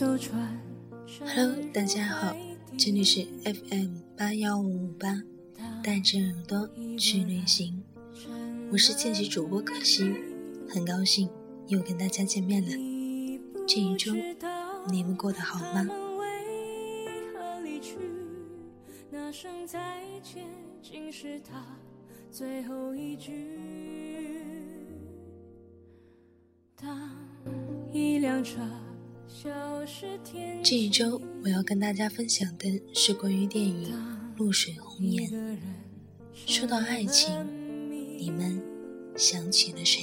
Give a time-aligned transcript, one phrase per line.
[0.00, 2.34] Hello，大家好，
[2.78, 5.22] 这里是 FM 八幺五五八，
[5.84, 6.66] 带着耳朵
[6.96, 7.82] 去旅行，
[8.72, 10.16] 我是见习主播可心，
[10.66, 11.28] 很高兴
[11.68, 12.70] 又跟大家见面了。
[13.68, 14.14] 这一周
[14.90, 15.86] 你们过得好吗？
[22.30, 23.30] 最后一句，
[26.80, 27.10] 当
[27.92, 28.58] 一辆车。
[30.62, 33.92] 这一周我要跟大家分享的是关于电影
[34.38, 35.28] 《露水红颜》。
[36.46, 37.30] 说到爱情，
[38.18, 38.60] 你们
[39.16, 40.02] 想起了谁？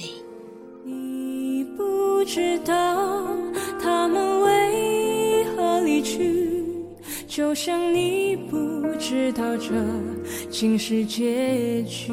[0.84, 3.36] 你不知道
[3.80, 6.74] 他们为何离去，
[7.26, 8.58] 就像你不
[8.98, 9.72] 知道这
[10.50, 12.08] 竟是结局。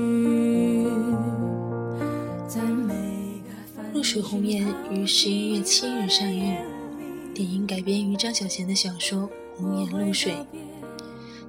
[2.48, 6.56] 在每个《露水红颜》于十一月七日上映。
[7.38, 9.20] 电影改编于张小娴的小说
[9.56, 10.34] 《红颜露水》。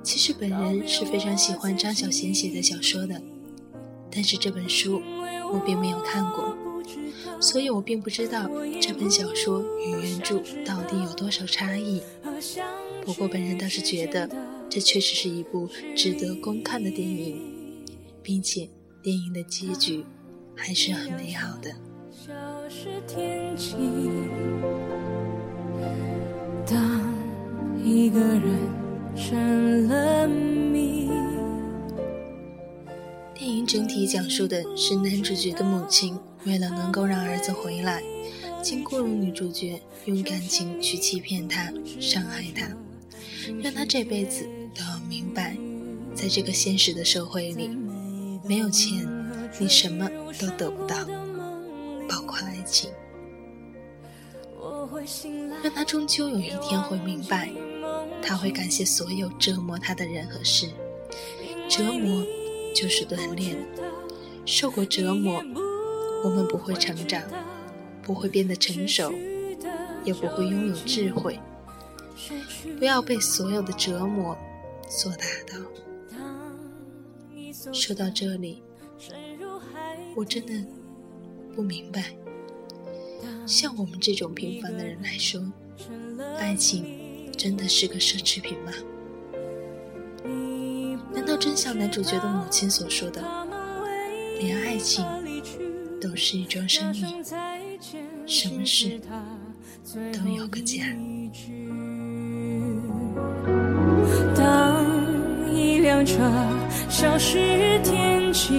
[0.03, 3.19] 其实本人是非常喜欢张小娴写的小说的，
[4.11, 5.01] 但是这本书
[5.51, 6.55] 我并没有看过，
[7.41, 8.51] 所以我并不知道
[8.83, 12.03] 这本小说与原著到底有多少差异。
[13.03, 14.29] 不过本人倒是觉得，
[14.69, 17.41] 这确实是一部值得观看的电影，
[18.23, 18.69] 并且
[19.03, 20.05] 电影的结局
[20.55, 21.75] 还是很美好的。
[22.29, 22.37] 当
[28.09, 28.59] 一个人
[29.15, 31.11] 成了谜。
[33.35, 38.03] 电影整体讲述的是男主角的母亲为了能够让儿子回来，
[38.63, 41.71] 竟雇佣女主角用感情去欺骗他、
[42.01, 42.67] 伤害他，
[43.63, 45.55] 让他这辈子都要明白，
[46.15, 47.69] 在这个现实的社会里，
[48.43, 49.07] 没有钱
[49.61, 50.09] 你什么
[50.41, 50.97] 都得不到，
[52.09, 52.91] 包括爱情。
[55.63, 57.51] 让他终究有一天会明白，
[58.23, 60.69] 他会感谢所有折磨他的人和事。
[61.69, 62.25] 折磨
[62.75, 63.57] 就是锻炼，
[64.47, 65.43] 受过折磨，
[66.25, 67.23] 我们不会成长，
[68.03, 69.13] 不会变得成熟，
[70.05, 71.39] 也不会拥有智慧。
[72.79, 74.37] 不要被所有的折磨
[74.89, 75.59] 所打倒。
[77.73, 78.63] 说到这里，
[80.15, 80.53] 我真的
[81.55, 82.15] 不明白。
[83.47, 85.43] 像我们这种平凡的人来说，
[86.39, 86.85] 爱情
[87.39, 88.73] 真的是个奢侈品吗？
[91.15, 93.23] 难道真像男主角的母亲所说的，
[94.41, 95.05] 连爱情
[96.01, 97.05] 都是一桩生意，
[98.27, 99.01] 什么事
[100.13, 100.85] 都有个价？
[104.35, 104.85] 当
[105.55, 106.19] 一辆车
[106.89, 108.53] 消失天际。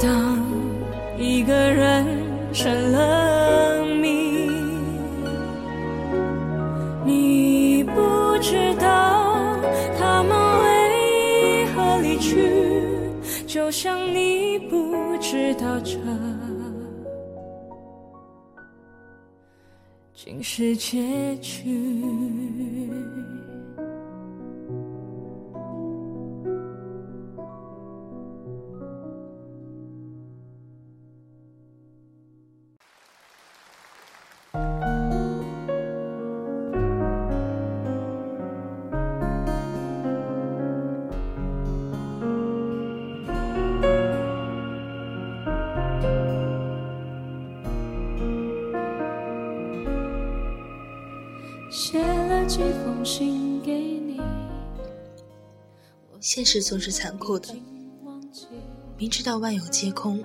[0.00, 0.44] 当
[1.16, 2.04] 一个人
[2.52, 3.73] 成了
[15.44, 15.98] 知道这
[20.14, 21.90] 竟是结局。
[56.20, 57.54] 现实总是残酷的，
[58.98, 60.22] 明知道万有皆空，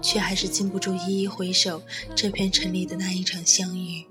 [0.00, 1.82] 却还是禁不住一一回首
[2.14, 4.06] 这片城里的那一场相遇。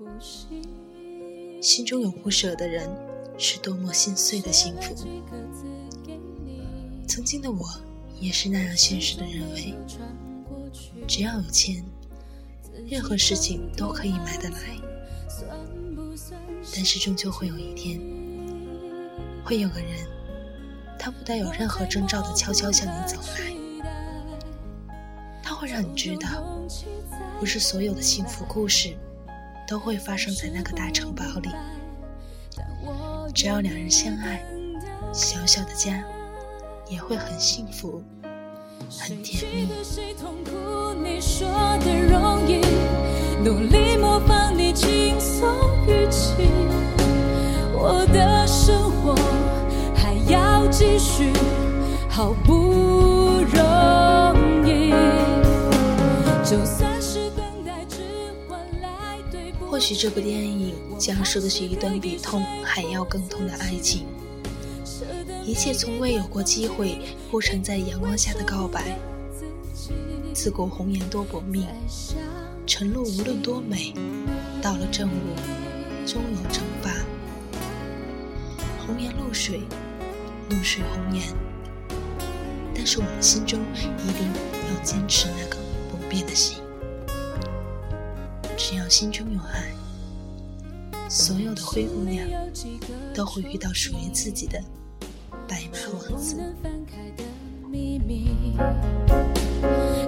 [1.60, 2.88] 心中有不舍的人，
[3.36, 4.94] 是多么心碎的幸福。
[7.08, 7.68] 曾经的我，
[8.20, 9.74] 也是那样现实的认为，
[11.08, 11.84] 只要有钱，
[12.88, 14.91] 任何事情都可以买得来。
[16.74, 18.00] 但是终究会有一天，
[19.44, 20.06] 会有个人，
[20.98, 23.52] 他不带有任何征兆的悄悄向你走来，
[25.42, 26.42] 他会让你知道，
[27.38, 28.96] 不是所有的幸福故事
[29.68, 31.50] 都会发生在那个大城堡里。
[33.34, 34.44] 只要两人相爱，
[35.12, 36.02] 小小的家
[36.88, 38.02] 也会很幸福，
[38.98, 39.68] 很甜蜜。
[43.44, 45.48] 努力模仿你轻松
[45.88, 46.48] 语气，
[47.74, 49.16] 我的生活
[49.96, 51.32] 还要继续，
[52.08, 54.92] 好不容易。
[56.44, 57.98] 就算是等待，只
[58.48, 64.06] 换来对不或许这部电影讲述的是一段比痛还要更痛的爱情，
[65.44, 66.96] 一切从未有过机会
[67.28, 68.96] 铺陈在阳光下的告白。
[70.32, 71.66] 自古红颜多薄命，
[72.64, 73.92] 晨露无论多美，
[74.62, 75.34] 到了正午
[76.06, 76.90] 终有蒸发。
[78.78, 79.62] 红颜露水，
[80.48, 81.26] 露水红颜，
[82.74, 84.28] 但是我们心中一定
[84.72, 85.56] 要坚持那个
[85.90, 86.58] 不变的心。
[88.56, 89.72] 只要心中有爱，
[91.08, 92.28] 所有的灰姑娘
[93.12, 94.62] 都会遇到属于自己的
[95.48, 95.78] 白马
[96.08, 96.36] 王子。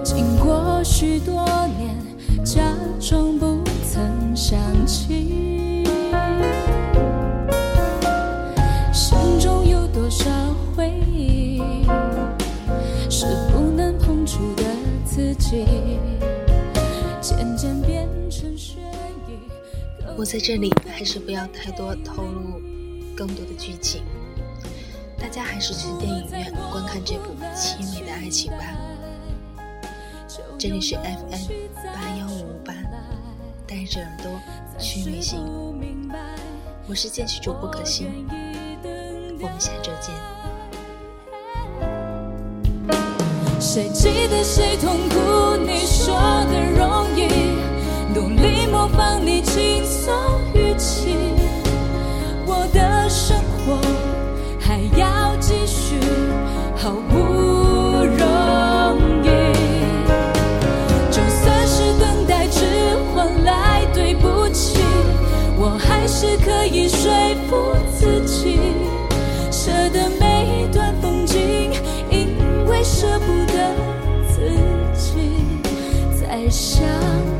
[0.03, 1.45] 经过许多
[1.77, 1.97] 年，
[2.43, 2.61] 假
[2.99, 5.83] 装不曾想起，
[8.93, 10.29] 心中有多少
[10.75, 11.61] 回忆，
[13.09, 14.63] 是不能碰触的
[15.05, 15.65] 自己。
[20.17, 22.61] 我在这里还是不要太多透露
[23.15, 24.03] 更多的剧情，
[25.19, 28.84] 大家还是去电影院观看这部凄美的爱情吧。
[30.57, 31.29] 这里是 FM
[31.83, 32.73] 八幺五五八，
[33.65, 34.31] 带着耳朵
[34.77, 35.45] 去旅行，
[36.87, 38.27] 我是剑曲主播可心，
[39.39, 40.13] 我们下周见。
[43.61, 45.55] 谁记得谁痛苦？
[45.57, 46.15] 你说
[46.51, 47.27] 的容易。
[48.13, 50.13] 努力模仿你轻松
[50.53, 51.44] 语气。
[66.17, 67.11] 是可以说
[67.49, 68.57] 服自己
[69.51, 71.73] 舍得每一段风景，
[72.09, 73.75] 因为舍不得
[74.25, 74.49] 自
[74.95, 75.35] 己
[76.17, 77.34] 在想。